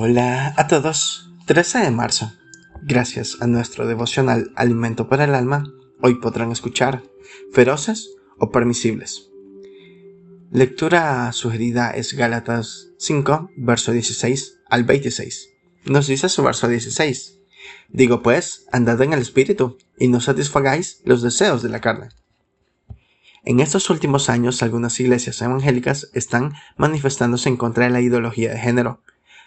[0.00, 1.28] Hola a todos.
[1.46, 2.32] 13 de marzo.
[2.82, 5.64] Gracias a nuestro devocional Alimento para el Alma,
[6.00, 7.02] hoy podrán escuchar
[7.52, 8.08] feroces
[8.38, 9.28] o permisibles.
[10.52, 15.48] Lectura sugerida es Gálatas 5, verso 16 al 26.
[15.86, 17.40] Nos dice su verso 16.
[17.88, 22.10] Digo pues, andad en el Espíritu, y no satisfagáis los deseos de la carne.
[23.44, 28.60] En estos últimos años, algunas iglesias evangélicas están manifestándose en contra de la ideología de
[28.60, 29.02] género,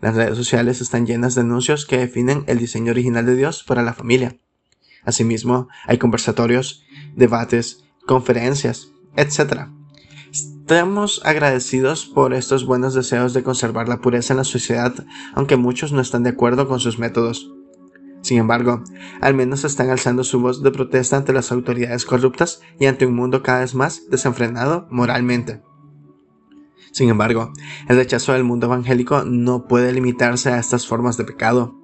[0.00, 3.82] las redes sociales están llenas de anuncios que definen el diseño original de Dios para
[3.82, 4.36] la familia.
[5.04, 9.68] Asimismo, hay conversatorios, debates, conferencias, etc.
[10.30, 14.94] Estamos agradecidos por estos buenos deseos de conservar la pureza en la sociedad,
[15.34, 17.52] aunque muchos no están de acuerdo con sus métodos.
[18.22, 18.82] Sin embargo,
[19.20, 23.14] al menos están alzando su voz de protesta ante las autoridades corruptas y ante un
[23.14, 25.60] mundo cada vez más desenfrenado moralmente.
[26.94, 27.52] Sin embargo,
[27.88, 31.74] el rechazo del mundo evangélico no puede limitarse a estas formas de pecado.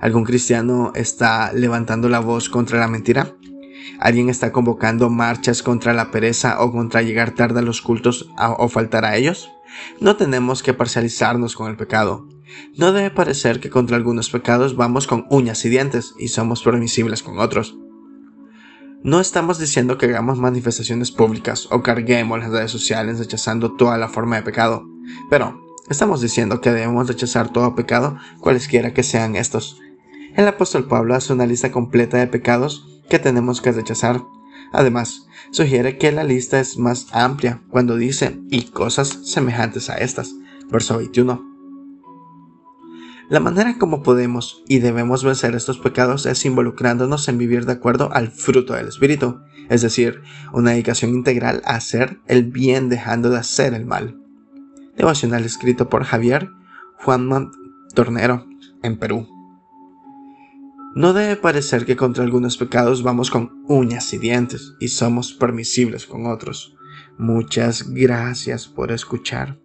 [0.00, 3.36] ¿Algún cristiano está levantando la voz contra la mentira?
[4.00, 8.68] ¿Alguien está convocando marchas contra la pereza o contra llegar tarde a los cultos o
[8.68, 9.48] faltar a ellos?
[10.00, 12.26] No tenemos que parcializarnos con el pecado.
[12.76, 17.22] No debe parecer que contra algunos pecados vamos con uñas y dientes y somos permisibles
[17.22, 17.76] con otros.
[19.04, 24.08] No estamos diciendo que hagamos manifestaciones públicas o carguemos las redes sociales rechazando toda la
[24.08, 24.88] forma de pecado,
[25.30, 29.80] pero estamos diciendo que debemos rechazar todo pecado, cualesquiera que sean estos.
[30.34, 34.20] El apóstol Pablo hace una lista completa de pecados que tenemos que rechazar.
[34.72, 40.34] Además, sugiere que la lista es más amplia cuando dice y cosas semejantes a estas.
[40.70, 41.57] Verso 21.
[43.28, 48.10] La manera como podemos y debemos vencer estos pecados es involucrándonos en vivir de acuerdo
[48.14, 50.22] al fruto del Espíritu, es decir,
[50.54, 54.18] una dedicación integral a hacer el bien dejando de hacer el mal.
[54.96, 56.48] Devocional escrito por Javier
[57.04, 57.50] Juanman
[57.94, 58.46] Tornero,
[58.82, 59.28] en Perú.
[60.94, 66.06] No debe parecer que contra algunos pecados vamos con uñas y dientes y somos permisibles
[66.06, 66.74] con otros.
[67.18, 69.58] Muchas gracias por escuchar.